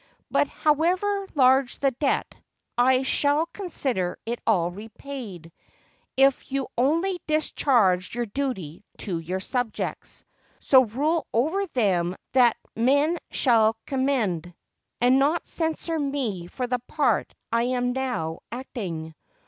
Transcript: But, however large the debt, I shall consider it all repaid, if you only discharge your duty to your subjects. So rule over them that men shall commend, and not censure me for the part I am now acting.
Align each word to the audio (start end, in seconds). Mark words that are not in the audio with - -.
But, 0.31 0.47
however 0.47 1.27
large 1.35 1.77
the 1.77 1.91
debt, 1.91 2.33
I 2.75 3.03
shall 3.03 3.45
consider 3.45 4.17
it 4.25 4.41
all 4.47 4.71
repaid, 4.71 5.51
if 6.17 6.51
you 6.51 6.69
only 6.75 7.21
discharge 7.27 8.15
your 8.15 8.25
duty 8.25 8.83
to 8.97 9.19
your 9.19 9.39
subjects. 9.39 10.23
So 10.59 10.85
rule 10.85 11.27
over 11.31 11.67
them 11.67 12.15
that 12.31 12.57
men 12.75 13.19
shall 13.29 13.77
commend, 13.85 14.55
and 14.99 15.19
not 15.19 15.45
censure 15.45 15.99
me 15.99 16.47
for 16.47 16.65
the 16.65 16.79
part 16.79 17.35
I 17.51 17.65
am 17.77 17.93
now 17.93 18.39
acting. 18.51 19.13